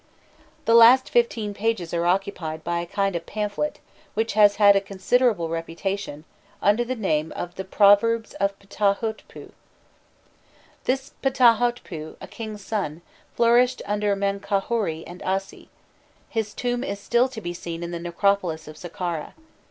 The 0.65 0.73
last 0.73 1.11
fifteen 1.11 1.53
pages 1.53 1.93
are 1.93 2.07
occupied 2.07 2.63
by 2.63 2.79
a 2.79 2.87
kind 2.87 3.15
of 3.15 3.27
pamphlet, 3.27 3.77
which 4.15 4.33
has 4.33 4.55
had 4.55 4.75
a 4.75 4.81
considerable 4.81 5.47
reputation, 5.47 6.23
under 6.59 6.83
the 6.83 6.95
name 6.95 7.31
of 7.33 7.53
the 7.53 7.63
"Proverbs 7.63 8.33
of 8.39 8.57
Phtahhotpû." 8.57 9.51
This 10.85 11.11
Phtahhotpû, 11.21 12.15
a 12.19 12.27
king's 12.27 12.65
son, 12.65 13.03
flourished 13.35 13.83
under 13.85 14.15
Menkaûhorû 14.15 15.03
and 15.05 15.19
Assi: 15.21 15.67
his 16.29 16.55
tomb 16.55 16.83
is 16.83 16.99
still 16.99 17.29
to 17.29 17.39
be 17.39 17.53
seen 17.53 17.83
in 17.83 17.91
the 17.91 17.99
necropolis 17.99 18.67
of 18.67 18.77
Saqqâra. 18.77 19.33